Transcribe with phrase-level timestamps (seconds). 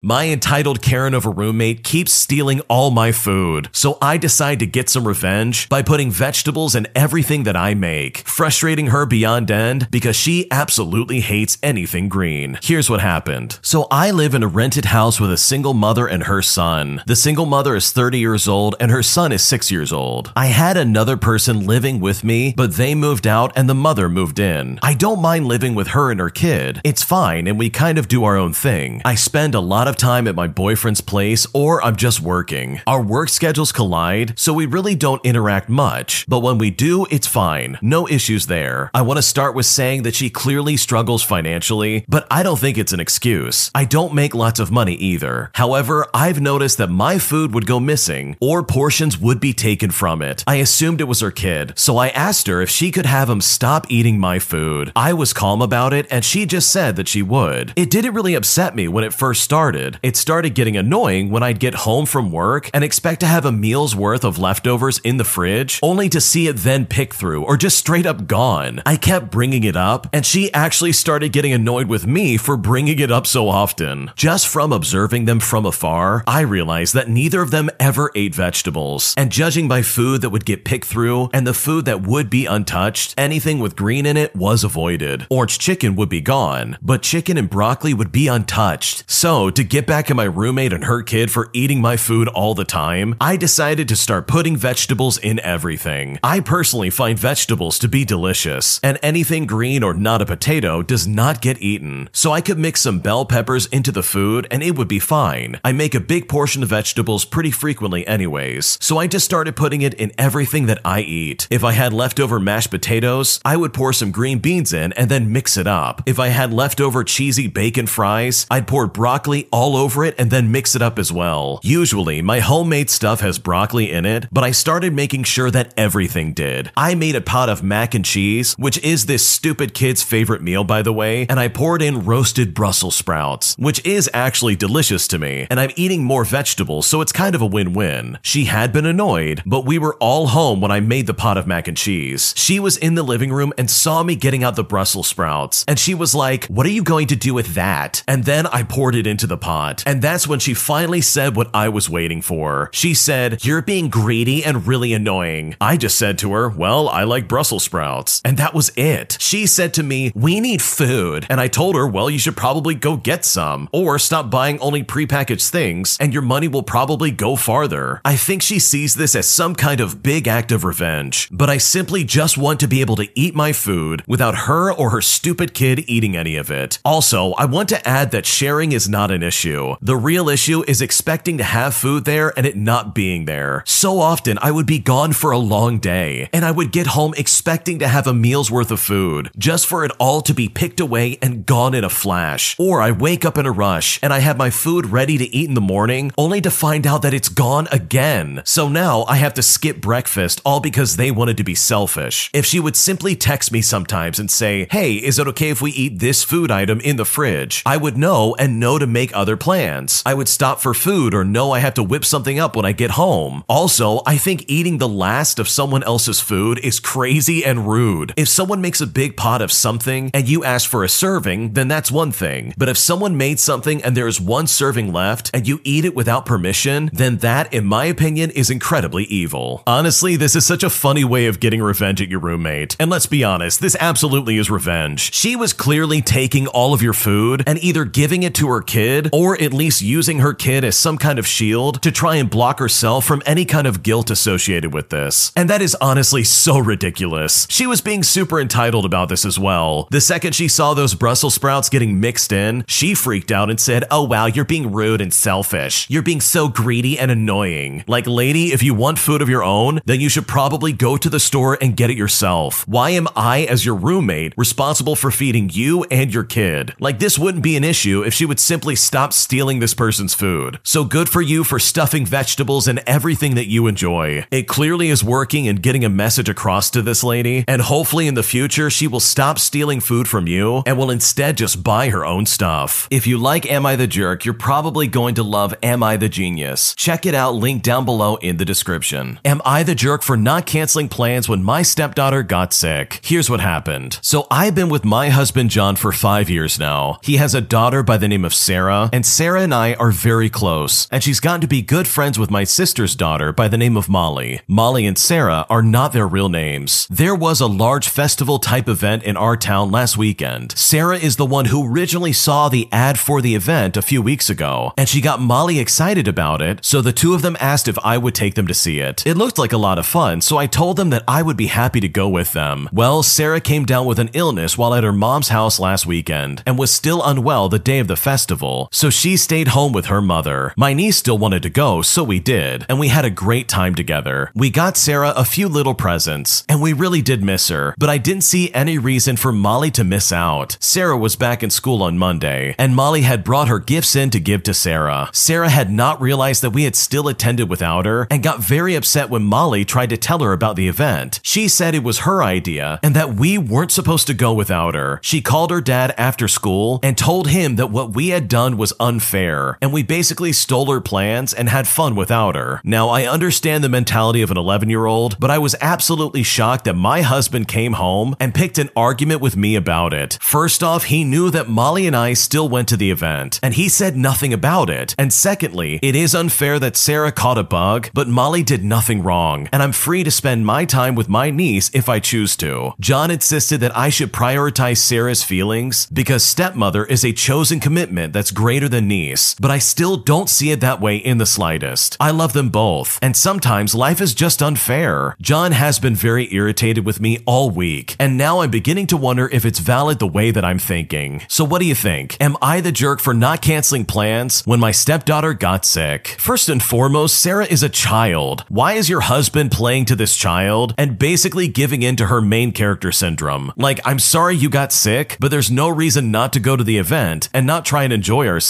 [0.00, 4.66] My entitled Karen of a roommate keeps stealing all my food, so I decide to
[4.66, 9.88] get some revenge by putting vegetables in everything that I make, frustrating her beyond end
[9.90, 12.60] because she absolutely hates anything green.
[12.62, 13.58] Here's what happened.
[13.60, 17.02] So I live in a rented house with a single mother and her son.
[17.08, 20.32] The single mother is 30 years old and her son is 6 years old.
[20.36, 24.38] I had another person living with me, but they moved out and the mother moved
[24.38, 24.78] in.
[24.80, 26.80] I don't mind living with her and her kid.
[26.84, 29.02] It's fine and we kind of do our own thing.
[29.04, 32.80] I spend a lot of time at my boyfriend's place or I'm just working.
[32.86, 37.26] Our work schedules collide, so we really don't interact much, but when we do, it's
[37.26, 37.78] fine.
[37.80, 38.90] No issues there.
[38.92, 42.76] I want to start with saying that she clearly struggles financially, but I don't think
[42.76, 43.70] it's an excuse.
[43.74, 45.50] I don't make lots of money either.
[45.54, 50.20] However, I've noticed that my food would go missing or portions would be taken from
[50.22, 50.44] it.
[50.46, 53.40] I assumed it was her kid, so I asked her if she could have him
[53.40, 54.92] stop eating my food.
[54.94, 57.72] I was calm about it and she just said that she would.
[57.76, 59.77] It didn't really upset me when it first started.
[60.02, 63.52] It started getting annoying when I'd get home from work and expect to have a
[63.52, 67.56] meal's worth of leftovers in the fridge, only to see it then pick through or
[67.56, 68.82] just straight up gone.
[68.84, 72.98] I kept bringing it up, and she actually started getting annoyed with me for bringing
[72.98, 74.10] it up so often.
[74.16, 79.14] Just from observing them from afar, I realized that neither of them ever ate vegetables.
[79.16, 82.46] And judging by food that would get picked through and the food that would be
[82.46, 85.26] untouched, anything with green in it was avoided.
[85.30, 89.04] Orange chicken would be gone, but chicken and broccoli would be untouched.
[89.10, 92.54] So, to get back at my roommate and her kid for eating my food all
[92.54, 96.18] the time, I decided to start putting vegetables in everything.
[96.22, 101.06] I personally find vegetables to be delicious, and anything green or not a potato does
[101.06, 102.08] not get eaten.
[102.12, 105.60] So I could mix some bell peppers into the food and it would be fine.
[105.64, 109.82] I make a big portion of vegetables pretty frequently anyways, so I just started putting
[109.82, 111.46] it in everything that I eat.
[111.50, 115.32] If I had leftover mashed potatoes, I would pour some green beans in and then
[115.32, 116.02] mix it up.
[116.06, 120.52] If I had leftover cheesy bacon fries, I'd pour broccoli all over it and then
[120.52, 121.58] mix it up as well.
[121.64, 126.32] Usually, my homemade stuff has broccoli in it, but I started making sure that everything
[126.32, 126.70] did.
[126.76, 130.62] I made a pot of mac and cheese, which is this stupid kid's favorite meal,
[130.62, 135.18] by the way, and I poured in roasted Brussels sprouts, which is actually delicious to
[135.18, 138.20] me, and I'm eating more vegetables, so it's kind of a win win.
[138.22, 141.48] She had been annoyed, but we were all home when I made the pot of
[141.48, 142.32] mac and cheese.
[142.36, 145.80] She was in the living room and saw me getting out the Brussels sprouts, and
[145.80, 148.04] she was like, What are you going to do with that?
[148.06, 149.47] And then I poured it into the pot,
[149.86, 152.68] and that's when she finally said what I was waiting for.
[152.72, 155.56] She said, You're being greedy and really annoying.
[155.58, 158.20] I just said to her, Well, I like Brussels sprouts.
[158.24, 159.16] And that was it.
[159.20, 161.26] She said to me, We need food.
[161.30, 164.84] And I told her, Well, you should probably go get some, or stop buying only
[164.84, 168.02] prepackaged things, and your money will probably go farther.
[168.04, 171.56] I think she sees this as some kind of big act of revenge, but I
[171.56, 175.54] simply just want to be able to eat my food without her or her stupid
[175.54, 176.78] kid eating any of it.
[176.84, 179.37] Also, I want to add that sharing is not an issue.
[179.38, 183.62] The real issue is expecting to have food there and it not being there.
[183.66, 187.14] So often I would be gone for a long day and I would get home
[187.16, 190.80] expecting to have a meal's worth of food just for it all to be picked
[190.80, 192.56] away and gone in a flash.
[192.58, 195.48] Or I wake up in a rush and I have my food ready to eat
[195.48, 198.42] in the morning only to find out that it's gone again.
[198.44, 202.28] So now I have to skip breakfast all because they wanted to be selfish.
[202.32, 205.70] If she would simply text me sometimes and say, Hey, is it okay if we
[205.70, 207.62] eat this food item in the fridge?
[207.64, 210.02] I would know and know to make other plans.
[210.06, 212.72] I would stop for food or know I have to whip something up when I
[212.72, 213.44] get home.
[213.48, 218.12] Also, I think eating the last of someone else's food is crazy and rude.
[218.16, 221.68] If someone makes a big pot of something and you ask for a serving, then
[221.68, 222.54] that's one thing.
[222.56, 225.94] But if someone made something and there is one serving left and you eat it
[225.94, 229.62] without permission, then that, in my opinion, is incredibly evil.
[229.66, 232.76] Honestly, this is such a funny way of getting revenge at your roommate.
[232.80, 235.12] And let's be honest, this absolutely is revenge.
[235.12, 239.10] She was clearly taking all of your food and either giving it to her kid
[239.18, 242.60] or at least using her kid as some kind of shield to try and block
[242.60, 245.32] herself from any kind of guilt associated with this.
[245.34, 247.44] And that is honestly so ridiculous.
[247.50, 249.88] She was being super entitled about this as well.
[249.90, 253.82] The second she saw those Brussels sprouts getting mixed in, she freaked out and said,
[253.90, 255.90] Oh wow, you're being rude and selfish.
[255.90, 257.82] You're being so greedy and annoying.
[257.88, 261.10] Like, lady, if you want food of your own, then you should probably go to
[261.10, 262.68] the store and get it yourself.
[262.68, 266.76] Why am I, as your roommate, responsible for feeding you and your kid?
[266.78, 270.58] Like, this wouldn't be an issue if she would simply stop stealing this person's food.
[270.62, 274.26] So good for you for stuffing vegetables and everything that you enjoy.
[274.30, 278.14] It clearly is working and getting a message across to this lady, and hopefully in
[278.14, 282.04] the future she will stop stealing food from you and will instead just buy her
[282.04, 282.88] own stuff.
[282.90, 286.08] If you like Am I the Jerk, you're probably going to love Am I the
[286.08, 286.74] Genius.
[286.74, 289.20] Check it out, link down below in the description.
[289.24, 293.00] Am I the jerk for not canceling plans when my stepdaughter got sick?
[293.02, 293.98] Here's what happened.
[294.02, 296.98] So I've been with my husband John for five years now.
[297.02, 299.90] He has a daughter by the name of Sarah, Sarah, and Sarah and I are
[299.90, 303.58] very close, and she's gotten to be good friends with my sister's daughter by the
[303.58, 304.40] name of Molly.
[304.48, 306.86] Molly and Sarah are not their real names.
[306.90, 310.56] There was a large festival type event in our town last weekend.
[310.56, 314.30] Sarah is the one who originally saw the ad for the event a few weeks
[314.30, 317.78] ago, and she got Molly excited about it, so the two of them asked if
[317.84, 319.06] I would take them to see it.
[319.06, 321.48] It looked like a lot of fun, so I told them that I would be
[321.48, 322.68] happy to go with them.
[322.72, 326.58] Well, Sarah came down with an illness while at her mom's house last weekend and
[326.58, 330.54] was still unwell the day of the festival, so she stayed home with her mother.
[330.56, 333.74] My niece still wanted to go, so we did, and we had a great time
[333.74, 334.30] together.
[334.36, 337.98] We got Sarah a few little presents, and we really did miss her, but I
[337.98, 340.56] didn't see any reason for Molly to miss out.
[340.60, 344.20] Sarah was back in school on Monday, and Molly had brought her gifts in to
[344.20, 345.10] give to Sarah.
[345.12, 349.10] Sarah had not realized that we had still attended without her and got very upset
[349.10, 351.18] when Molly tried to tell her about the event.
[351.24, 355.00] She said it was her idea and that we weren't supposed to go without her.
[355.02, 358.67] She called her dad after school and told him that what we had done was
[358.80, 362.60] unfair, and we basically stole her plans and had fun without her.
[362.64, 366.64] Now, I understand the mentality of an 11 year old, but I was absolutely shocked
[366.64, 370.18] that my husband came home and picked an argument with me about it.
[370.20, 373.68] First off, he knew that Molly and I still went to the event, and he
[373.68, 374.94] said nothing about it.
[374.98, 379.48] And secondly, it is unfair that Sarah caught a bug, but Molly did nothing wrong,
[379.52, 382.74] and I'm free to spend my time with my niece if I choose to.
[382.80, 388.30] John insisted that I should prioritize Sarah's feelings because stepmother is a chosen commitment that's
[388.30, 391.98] greater than niece, but I still don't see it that way in the slightest.
[392.00, 395.14] I love them both, and sometimes life is just unfair.
[395.20, 399.28] John has been very irritated with me all week, and now I'm beginning to wonder
[399.30, 401.20] if it's valid the way that I'm thinking.
[401.28, 402.16] So, what do you think?
[402.22, 406.16] Am I the jerk for not canceling plans when my stepdaughter got sick?
[406.18, 408.44] First and foremost, Sarah is a child.
[408.48, 412.52] Why is your husband playing to this child and basically giving in to her main
[412.52, 413.52] character syndrome?
[413.56, 416.78] Like, I'm sorry you got sick, but there's no reason not to go to the
[416.78, 418.47] event and not try and enjoy ourselves.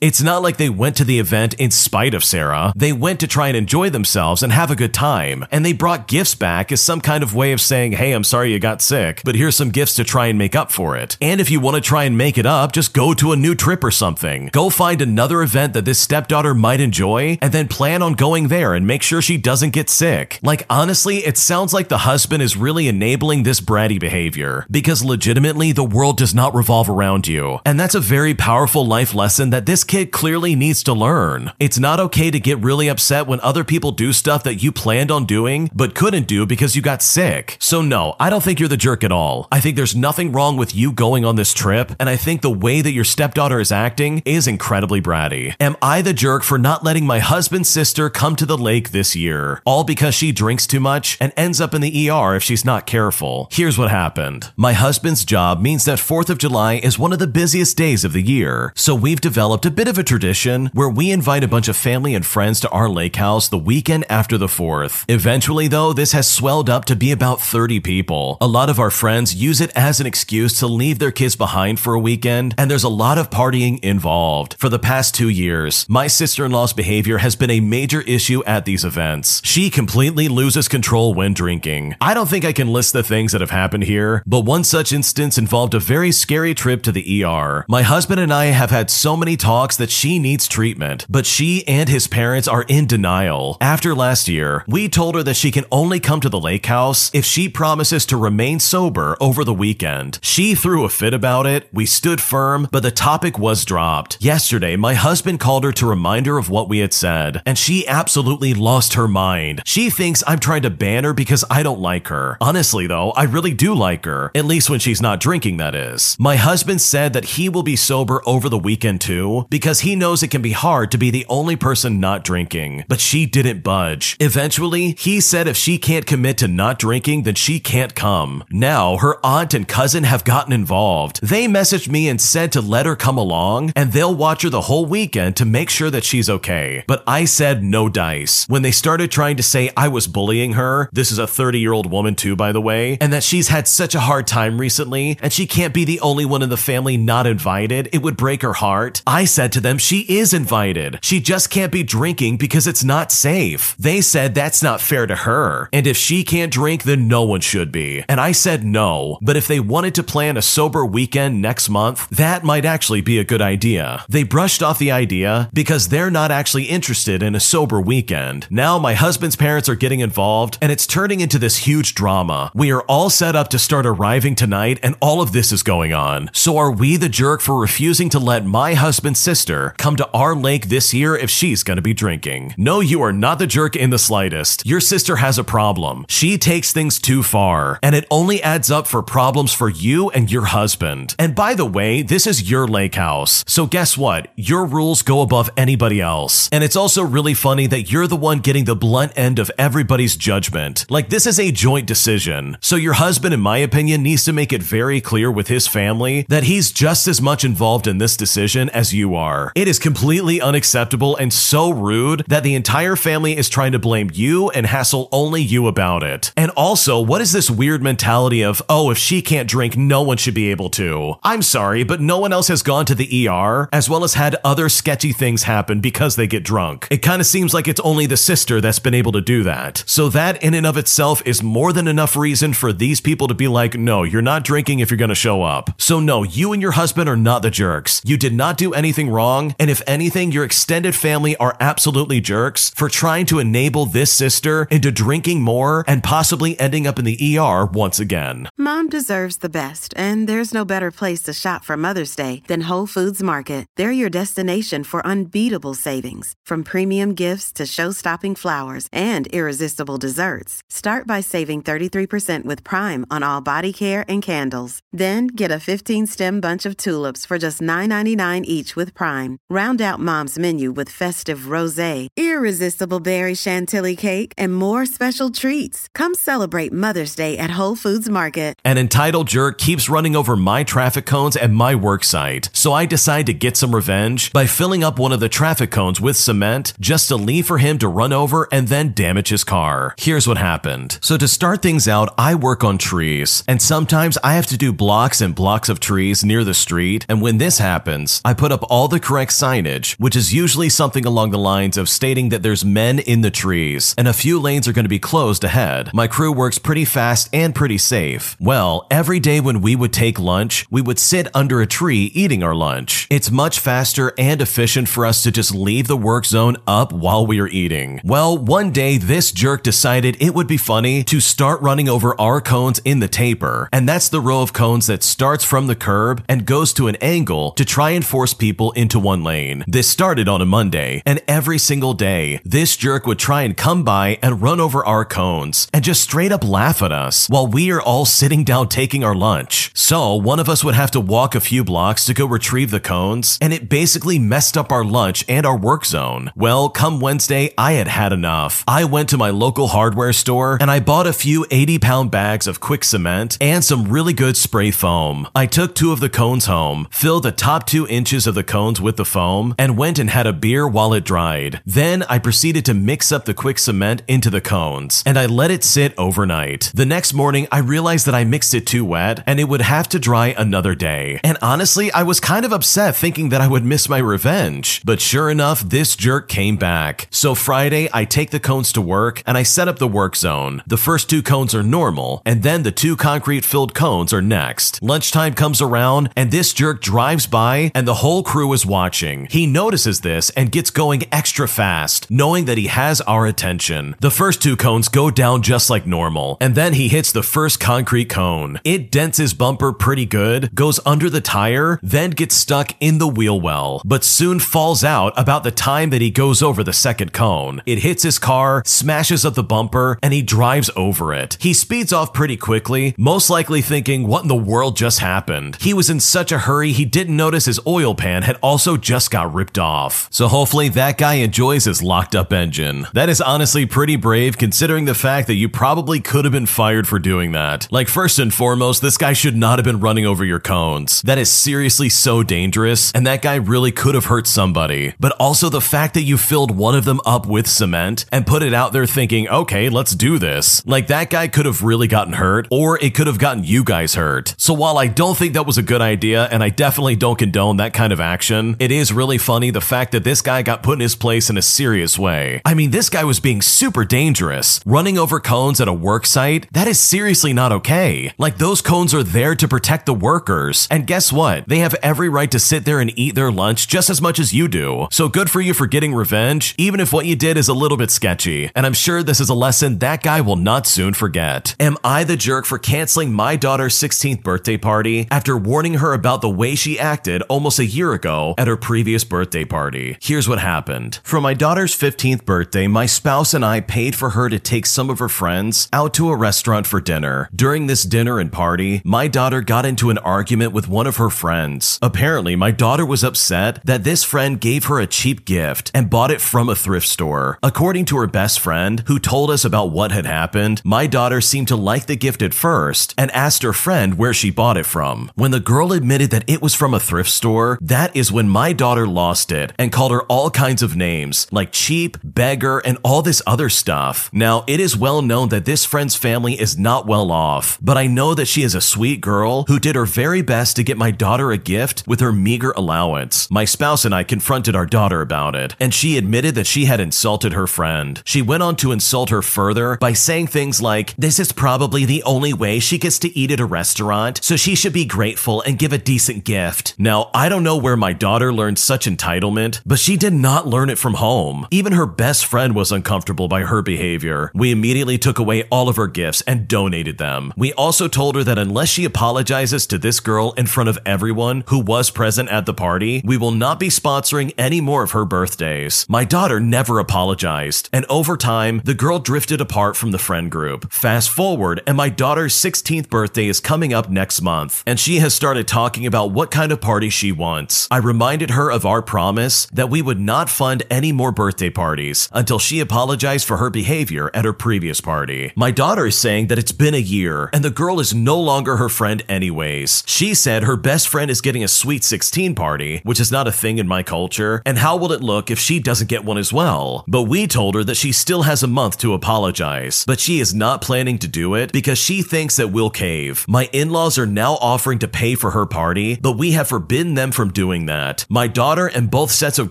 [0.00, 2.72] It's not like they went to the event in spite of Sarah.
[2.74, 5.44] They went to try and enjoy themselves and have a good time.
[5.50, 8.52] And they brought gifts back as some kind of way of saying, hey, I'm sorry
[8.52, 11.16] you got sick, but here's some gifts to try and make up for it.
[11.20, 13.54] And if you want to try and make it up, just go to a new
[13.54, 14.50] trip or something.
[14.52, 18.74] Go find another event that this stepdaughter might enjoy and then plan on going there
[18.74, 20.40] and make sure she doesn't get sick.
[20.42, 25.72] Like, honestly, it sounds like the husband is really enabling this bratty behavior because legitimately
[25.72, 27.60] the world does not revolve around you.
[27.64, 31.52] And that's a very powerful life lesson that this kid clearly needs to learn.
[31.58, 35.10] It's not okay to get really upset when other people do stuff that you planned
[35.10, 37.56] on doing but couldn't do because you got sick.
[37.60, 39.48] So, no, I don't think you're the jerk at all.
[39.52, 42.50] I think there's nothing wrong with you going on this trip, and I think the
[42.50, 45.54] way that your stepdaughter is acting is incredibly bratty.
[45.60, 49.14] Am I the jerk for not letting my husband's sister come to the lake this
[49.14, 49.60] year?
[49.64, 52.86] All because she drinks too much and ends up in the ER if she's not
[52.86, 53.48] careful.
[53.50, 54.52] Here's what happened.
[54.56, 58.12] My husband's job means that 4th of July is one of the busiest days of
[58.12, 61.66] the year, so we've developed a bit of a tradition where we invite a bunch
[61.66, 65.04] of family and friends to our lake house the weekend after the 4th.
[65.08, 68.38] Eventually, though, this has swelled up to be about 30 people.
[68.40, 71.80] A lot of our friends use it as an excuse to leave their kids behind
[71.80, 74.54] for a weekend, and there's a lot of partying involved.
[74.60, 78.44] For the past two years, my sister in law's behavior has been a major issue
[78.44, 79.40] at these events.
[79.44, 81.96] She completely loses control when drinking.
[82.00, 84.92] I don't think I can list the things that have happened here, but one such
[84.92, 87.64] instance involved a very scary trip to the ER.
[87.68, 91.68] My husband and I have had so many talks that she needs treatment, but she
[91.68, 93.58] and his parents are in denial.
[93.60, 97.10] After last year, we told her that she can only come to the lake house
[97.14, 100.18] if she promises to remain sober over the weekend.
[100.22, 104.16] She threw a fit about it, we stood firm, but the topic was dropped.
[104.20, 107.86] Yesterday, my husband called her to remind her of what we had said, and she
[107.86, 109.60] absolutely lost her mind.
[109.66, 112.38] She thinks I'm trying to ban her because I don't like her.
[112.40, 116.16] Honestly, though, I really do like her, at least when she's not drinking, that is.
[116.18, 120.22] My husband said that he will be sober over the weekend too, because he knows
[120.22, 124.16] it can be hard to be the only person not drinking, but she didn't budge.
[124.20, 128.44] Eventually, he said if she can't commit to not drinking, then she can't come.
[128.50, 131.20] Now, her aunt and cousin have gotten involved.
[131.22, 134.62] They messaged me and said to let her come along, and they'll watch her the
[134.62, 136.84] whole weekend to make sure that she's okay.
[136.86, 138.46] But I said no dice.
[138.48, 141.72] When they started trying to say I was bullying her, this is a 30 year
[141.72, 145.18] old woman too, by the way, and that she's had such a hard time recently,
[145.20, 148.42] and she can't be the only one in the family not invited, it would break
[148.42, 148.85] her heart.
[149.06, 150.98] I said to them, she is invited.
[151.02, 153.76] She just can't be drinking because it's not safe.
[153.78, 155.68] They said that's not fair to her.
[155.72, 158.04] And if she can't drink, then no one should be.
[158.08, 159.18] And I said no.
[159.22, 163.18] But if they wanted to plan a sober weekend next month, that might actually be
[163.18, 164.04] a good idea.
[164.08, 168.46] They brushed off the idea because they're not actually interested in a sober weekend.
[168.50, 172.50] Now my husband's parents are getting involved and it's turning into this huge drama.
[172.54, 175.92] We are all set up to start arriving tonight and all of this is going
[175.92, 176.30] on.
[176.32, 180.34] So are we the jerk for refusing to let my husband's sister come to our
[180.34, 182.54] lake this year if she's gonna be drinking.
[182.56, 184.64] No, you are not the jerk in the slightest.
[184.64, 186.06] Your sister has a problem.
[186.08, 190.30] She takes things too far, and it only adds up for problems for you and
[190.30, 191.14] your husband.
[191.18, 193.44] And by the way, this is your lake house.
[193.46, 194.32] So guess what?
[194.36, 196.48] Your rules go above anybody else.
[196.52, 200.16] And it's also really funny that you're the one getting the blunt end of everybody's
[200.16, 200.86] judgment.
[200.88, 202.56] Like this is a joint decision.
[202.60, 206.26] So your husband, in my opinion, needs to make it very clear with his family
[206.28, 209.50] that he's just as much involved in this decision as you are.
[209.54, 214.10] It is completely unacceptable and so rude that the entire family is trying to blame
[214.12, 216.32] you and hassle only you about it.
[216.36, 220.18] And also, what is this weird mentality of, oh, if she can't drink, no one
[220.18, 221.14] should be able to?
[221.22, 224.36] I'm sorry, but no one else has gone to the ER as well as had
[224.44, 226.86] other sketchy things happen because they get drunk.
[226.90, 229.82] It kind of seems like it's only the sister that's been able to do that.
[229.86, 233.34] So that in and of itself is more than enough reason for these people to
[233.34, 235.70] be like, no, you're not drinking if you're to show up.
[235.80, 238.02] So no, you and your husband are not the jerks.
[238.04, 239.54] You did not do anything wrong.
[239.58, 244.66] And if anything, your extended family are absolutely jerks for trying to enable this sister
[244.70, 248.48] into drinking more and possibly ending up in the ER once again.
[248.56, 252.68] Mom deserves the best, and there's no better place to shop for Mother's Day than
[252.68, 253.66] Whole Foods Market.
[253.76, 260.62] They're your destination for unbeatable savings, from premium gifts to show-stopping flowers and irresistible desserts.
[260.70, 264.80] Start by saving 33% with Prime on all body care and candles.
[264.92, 269.38] Then get a 15-stem bunch of tulips for just $9.99 each with Prime.
[269.50, 275.88] Round out Mom's menu with festive rosé, irresistible berry chantilly cake, and more special treats.
[275.94, 278.56] Come celebrate Mother's Day at Whole Foods Market.
[278.64, 282.86] An entitled jerk keeps running over my traffic cones at my work site, so I
[282.86, 286.72] decide to get some revenge by filling up one of the traffic cones with cement
[286.80, 289.94] just to leave for him to run over and then damage his car.
[289.98, 290.98] Here's what happened.
[291.02, 294.72] So to start things out, I work on trees, and sometimes I have to do
[294.72, 298.64] blocks and blocks of trees near the street, and when this happens, I put up
[298.68, 302.64] all the correct signage, which is usually something along the lines of stating that there's
[302.64, 305.90] men in the trees, and a few lanes are going to be closed ahead.
[305.94, 308.36] My crew works pretty fast and pretty safe.
[308.40, 312.42] Well, every day when we would take lunch, we would sit under a tree eating
[312.42, 313.06] our lunch.
[313.10, 317.26] It's much faster and efficient for us to just leave the work zone up while
[317.26, 318.00] we are eating.
[318.04, 322.40] Well, one day this jerk decided it would be funny to start running over our
[322.40, 326.24] cones in the taper, and that's the row of cones that starts from the curb
[326.28, 329.62] and goes to an angle to try and force people into one lane.
[329.66, 333.84] This started on a Monday, and every single day, this jerk would try and come
[333.84, 337.70] by and run over our cones and just straight up laugh at us while we
[337.70, 339.70] are all sitting down taking our lunch.
[339.74, 342.80] So, one of us would have to walk a few blocks to go retrieve the
[342.80, 346.32] cones, and it basically messed up our lunch and our work zone.
[346.34, 348.64] Well, come Wednesday, I had had enough.
[348.66, 352.46] I went to my local hardware store and I bought a few 80 pound bags
[352.46, 355.28] of quick cement and some really good spray foam.
[355.34, 358.80] I took two of the cones home, filled the top two inches of the cones
[358.80, 361.60] with the foam, and went and had a beer while it dried.
[361.66, 365.50] Then I proceeded to mix up the quick cement into the cones, and I let
[365.50, 366.70] it sit overnight.
[366.72, 369.88] The next morning, I realized that I mixed it too wet and it would have
[369.88, 371.18] to dry another day.
[371.24, 374.82] And honestly, I was kind of upset thinking that I would miss my revenge.
[374.84, 377.08] But sure enough, this jerk came back.
[377.10, 380.62] So Friday, I take the cones to work and I set up the work zone.
[380.64, 384.80] The first two cones are normal, and then the two concrete filled cones are next.
[384.80, 389.26] Lunchtime comes around, and this jerk drives by, and the whole crew is watching.
[389.30, 393.96] He notices this and gets going extra fast, knowing that he has our attention.
[394.00, 397.58] The first two cones go down just like normal, and then he hits the first
[397.58, 398.60] concrete cone.
[398.64, 403.08] It dents his bumper pretty good, goes under the tire, then gets stuck in the
[403.08, 407.12] wheel well, but soon falls out about the time that he goes over the second
[407.12, 407.62] cone.
[407.66, 411.36] It hits his car, smashes up the bumper, and he drives over it.
[411.40, 415.56] He speeds off pretty quickly, most likely thinking, what in the world just happened?
[415.60, 419.10] He was in such a hurry he didn't notice his oil pan had also just
[419.10, 420.08] got ripped off.
[420.10, 422.86] So hopefully that guy enjoys his locked up engine.
[422.92, 426.88] That is honestly pretty brave considering the fact that you probably could have been fired
[426.88, 427.68] for doing that.
[427.70, 431.02] Like first and foremost, this guy should not have been running over your cones.
[431.02, 434.94] That is seriously so dangerous, and that guy really could have hurt somebody.
[434.98, 438.42] But also the fact that you filled one of them up with cement and put
[438.42, 440.64] it out there thinking, okay, let's do this.
[440.66, 443.94] Like that guy could have really gotten hurt, or it could have gotten you guys
[443.94, 444.34] hurt.
[444.38, 447.58] So while I don't think that was a good idea, and I definitely don't condone
[447.58, 450.74] that kind of action, it is really funny the fact that this guy got put
[450.74, 452.40] in his place in a serious way.
[452.44, 454.60] I mean, this guy was being super dangerous.
[454.64, 458.14] Running over cones at a work site, that is seriously not okay.
[458.16, 460.66] Like those cones are there to protect the workers.
[460.70, 461.46] And guess what?
[461.48, 464.32] They have every right to sit there and eat their lunch just as much as
[464.32, 464.88] you do.
[464.90, 467.76] So good for you for getting revenge, even if what you did is a little
[467.76, 468.50] bit sketchy.
[468.54, 471.54] And I'm sure this is a lesson that guy will not soon forget.
[471.60, 476.22] Am I the jerk for canceling my daughter's 16th birthday party after warning her about
[476.22, 479.96] the way she acted almost a year ago at her previous birthday party.
[480.00, 481.00] Here's what happened.
[481.02, 484.90] For my daughter's 15th birthday, my spouse and I paid for her to take some
[484.90, 487.28] of her friends out to a restaurant for dinner.
[487.34, 491.10] During this dinner and party, my daughter got into an argument with one of her
[491.10, 491.78] friends.
[491.82, 496.10] Apparently, my daughter was upset that this friend gave her a cheap gift and bought
[496.10, 497.38] it from a thrift store.
[497.42, 501.48] According to her best friend, who told us about what had happened, my daughter seemed
[501.48, 505.10] to like the gift at first and asked her friend where she bought it from.
[505.14, 508.52] When the girl admitted that it was from a thrift store, that is when my
[508.52, 513.02] daughter lost it and called her all kinds of names like cheap, beggar, and all
[513.02, 514.10] this other stuff.
[514.12, 517.86] Now, it is well known that this friend's family is not well off, but I
[517.86, 520.90] know that she is a sweet girl who did her very best to get my
[520.90, 523.30] daughter a gift with her meager allowance.
[523.30, 526.80] My spouse and I confronted our daughter about it, and she admitted that she had
[526.80, 528.02] insulted her friend.
[528.04, 532.02] She went on to insult her further by saying things like, This is probably the
[532.02, 535.58] only way she gets to eat at a restaurant, so she should be grateful and
[535.58, 536.74] give a decent gift.
[536.78, 540.68] Now, I don't know where my daughter learned such entitlement, but she did not learn
[540.68, 541.46] it from home.
[541.52, 544.32] Even her best friend was uncomfortable by her behavior.
[544.34, 547.32] We immediately took away all of her gifts and donated them.
[547.36, 551.44] We also told her that unless she apologizes to this girl in front of everyone
[551.46, 555.04] who was present at the party, we will not be sponsoring any more of her
[555.04, 555.86] birthdays.
[555.88, 560.72] My daughter never apologized, and over time, the girl drifted apart from the friend group.
[560.72, 565.14] Fast forward, and my daughter's 16th birthday is coming up next month, and she has
[565.14, 567.35] started talking about what kind of party she wants.
[567.70, 572.08] I reminded her of our promise that we would not fund any more birthday parties
[572.12, 575.32] until she apologized for her behavior at her previous party.
[575.36, 578.56] My daughter is saying that it's been a year, and the girl is no longer
[578.56, 579.82] her friend anyways.
[579.86, 583.32] She said her best friend is getting a sweet 16 party, which is not a
[583.32, 586.32] thing in my culture, and how will it look if she doesn't get one as
[586.32, 586.84] well?
[586.88, 590.34] But we told her that she still has a month to apologize, but she is
[590.34, 593.24] not planning to do it because she thinks that we'll cave.
[593.28, 596.94] My in laws are now offering to pay for her party, but we have forbidden
[596.94, 598.04] them from doing that.
[598.10, 599.50] My daughter and both sets of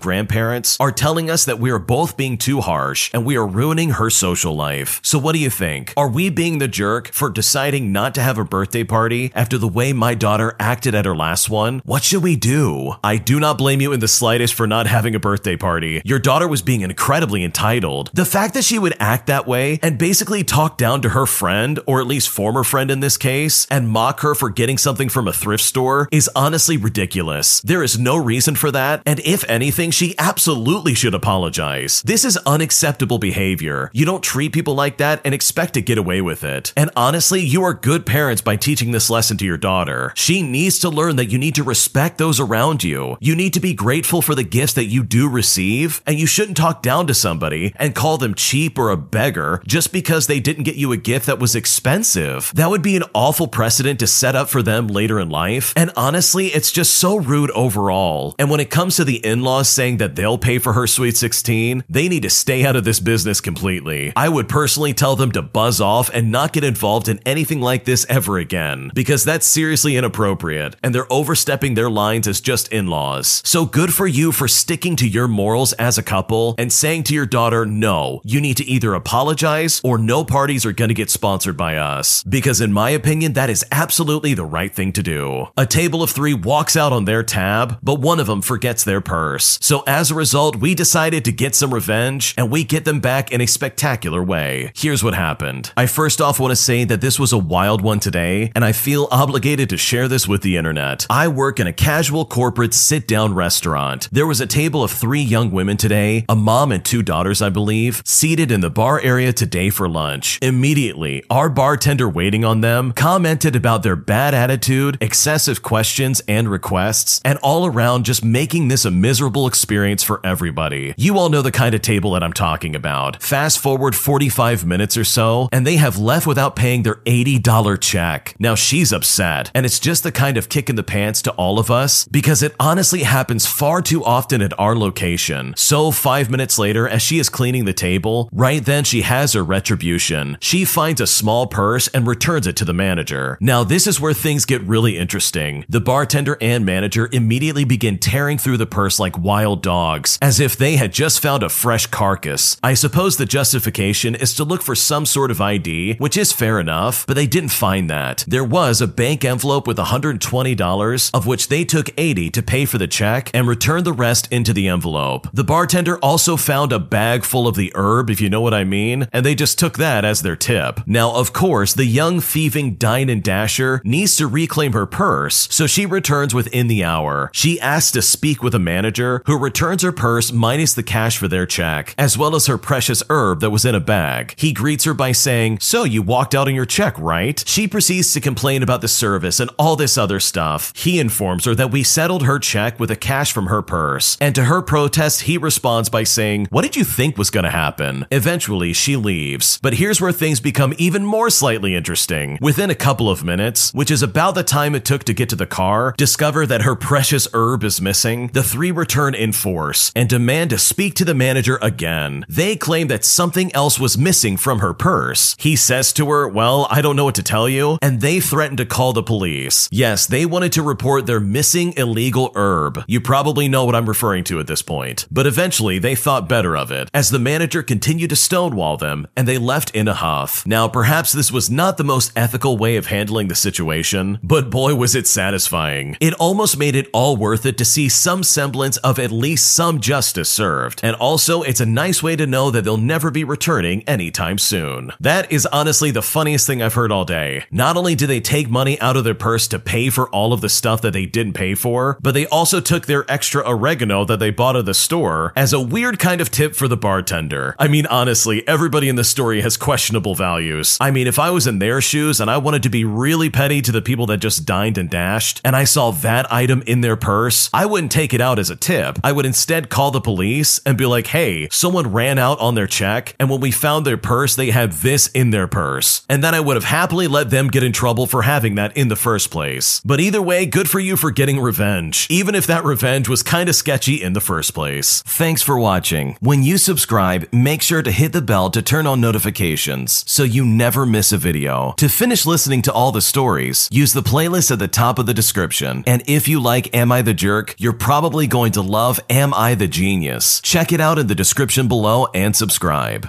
[0.00, 3.90] grandparents are telling us that we are both being too harsh and we are ruining
[3.90, 5.00] her social life.
[5.02, 5.92] So, what do you think?
[5.96, 9.66] Are we being the jerk for deciding not to have a birthday party after the
[9.68, 11.82] way my daughter acted at her last one?
[11.84, 12.94] What should we do?
[13.02, 16.00] I do not blame you in the slightest for not having a birthday party.
[16.04, 18.10] Your daughter was being incredibly entitled.
[18.14, 21.80] The fact that she would act that way and basically talk down to her friend,
[21.86, 25.26] or at least former friend in this case, and mock her for getting something from
[25.26, 27.55] a thrift store is honestly ridiculous.
[27.62, 32.02] There is no reason for that, and if anything, she absolutely should apologize.
[32.02, 33.90] This is unacceptable behavior.
[33.92, 36.72] You don't treat people like that and expect to get away with it.
[36.76, 40.12] And honestly, you are good parents by teaching this lesson to your daughter.
[40.16, 43.16] She needs to learn that you need to respect those around you.
[43.20, 46.56] You need to be grateful for the gifts that you do receive, and you shouldn't
[46.56, 50.64] talk down to somebody and call them cheap or a beggar just because they didn't
[50.64, 52.52] get you a gift that was expensive.
[52.54, 55.72] That would be an awful precedent to set up for them later in life.
[55.76, 58.34] And honestly, it's just so rude overall.
[58.38, 61.16] And when it comes to the in laws saying that they'll pay for her Sweet
[61.16, 64.12] 16, they need to stay out of this business completely.
[64.16, 67.84] I would personally tell them to buzz off and not get involved in anything like
[67.84, 72.86] this ever again, because that's seriously inappropriate, and they're overstepping their lines as just in
[72.86, 73.42] laws.
[73.44, 77.14] So good for you for sticking to your morals as a couple and saying to
[77.14, 81.10] your daughter, no, you need to either apologize or no parties are going to get
[81.10, 82.22] sponsored by us.
[82.24, 85.46] Because in my opinion, that is absolutely the right thing to do.
[85.56, 89.02] A table of three walks out on their tab, but one of them forgets their
[89.02, 89.58] purse.
[89.60, 93.30] So as a result, we decided to get some revenge and we get them back
[93.30, 94.72] in a spectacular way.
[94.74, 95.70] Here's what happened.
[95.76, 98.72] I first off want to say that this was a wild one today, and I
[98.72, 101.06] feel obligated to share this with the internet.
[101.10, 104.08] I work in a casual corporate sit down restaurant.
[104.10, 107.50] There was a table of three young women today, a mom and two daughters, I
[107.50, 110.38] believe, seated in the bar area today for lunch.
[110.40, 117.20] Immediately, our bartender waiting on them commented about their bad attitude, excessive questions and requests,
[117.26, 120.94] and all around just making this a miserable experience for everybody.
[120.96, 123.20] You all know the kind of table that I'm talking about.
[123.20, 128.36] Fast forward 45 minutes or so, and they have left without paying their $80 check.
[128.38, 131.58] Now she's upset, and it's just the kind of kick in the pants to all
[131.58, 135.52] of us because it honestly happens far too often at our location.
[135.56, 139.42] So, five minutes later, as she is cleaning the table, right then she has her
[139.42, 140.36] retribution.
[140.40, 143.36] She finds a small purse and returns it to the manager.
[143.40, 145.64] Now, this is where things get really interesting.
[145.68, 150.56] The bartender and manager immediately begin tearing through the purse like wild dogs, as if
[150.56, 152.56] they had just found a fresh carcass.
[152.62, 156.60] I suppose the justification is to look for some sort of ID, which is fair
[156.60, 158.24] enough, but they didn't find that.
[158.28, 162.78] There was a bank envelope with $120, of which they took 80 to pay for
[162.78, 165.28] the check and returned the rest into the envelope.
[165.32, 168.64] The bartender also found a bag full of the herb, if you know what I
[168.64, 170.80] mean, and they just took that as their tip.
[170.86, 175.66] Now, of course, the young thieving dine and dasher needs to reclaim her purse, so
[175.66, 177.05] she returns within the hour.
[177.06, 177.30] Hour.
[177.32, 181.28] She asks to speak with a manager who returns her purse minus the cash for
[181.28, 184.34] their check, as well as her precious herb that was in a bag.
[184.36, 187.42] He greets her by saying, So you walked out on your check, right?
[187.46, 190.72] She proceeds to complain about the service and all this other stuff.
[190.76, 194.16] He informs her that we settled her check with a cash from her purse.
[194.20, 197.50] And to her protest, he responds by saying, What did you think was going to
[197.50, 198.06] happen?
[198.10, 199.58] Eventually, she leaves.
[199.62, 202.38] But here's where things become even more slightly interesting.
[202.40, 205.36] Within a couple of minutes, which is about the time it took to get to
[205.36, 210.08] the car, discover that her precious herb is missing, the three return in force and
[210.08, 212.24] demand to speak to the manager again.
[212.26, 215.36] They claim that something else was missing from her purse.
[215.38, 218.56] He says to her, Well, I don't know what to tell you, and they threaten
[218.56, 219.68] to call the police.
[219.70, 222.82] Yes, they wanted to report their missing illegal herb.
[222.86, 225.06] You probably know what I'm referring to at this point.
[225.10, 229.28] But eventually, they thought better of it, as the manager continued to stonewall them, and
[229.28, 230.46] they left in a huff.
[230.46, 234.74] Now, perhaps this was not the most ethical way of handling the situation, but boy
[234.74, 235.98] was it satisfying.
[236.00, 239.80] It almost made it all worth it to see some semblance of at least some
[239.80, 240.80] justice served.
[240.82, 244.92] And also, it's a nice way to know that they'll never be returning anytime soon.
[245.00, 247.44] That is honestly the funniest thing I've heard all day.
[247.50, 250.40] Not only do they take money out of their purse to pay for all of
[250.40, 254.18] the stuff that they didn't pay for, but they also took their extra oregano that
[254.18, 257.54] they bought at the store as a weird kind of tip for the bartender.
[257.58, 260.76] I mean, honestly, everybody in the story has questionable values.
[260.80, 263.62] I mean, if I was in their shoes and I wanted to be really petty
[263.62, 266.96] to the people that just dined and dashed, and I saw that item in their
[266.96, 268.98] purse, I wouldn't take it out as a tip.
[269.02, 272.66] I would instead call the police and be like, hey, someone ran out on their
[272.66, 276.02] check, and when we found their purse, they had this in their purse.
[276.08, 278.88] And then I would have happily let them get in trouble for having that in
[278.88, 279.80] the first place.
[279.84, 283.52] But either way, good for you for getting revenge, even if that revenge was kinda
[283.52, 285.02] sketchy in the first place.
[285.06, 286.16] Thanks for watching.
[286.20, 290.44] When you subscribe, make sure to hit the bell to turn on notifications so you
[290.44, 291.74] never miss a video.
[291.78, 295.14] To finish listening to all the stories, use the playlist at the top of the
[295.14, 295.84] description.
[295.86, 299.54] And if you like Am I the Jerk, you're probably going to love Am I
[299.54, 300.40] the Genius.
[300.40, 303.04] Check it out in the description below and subscribe.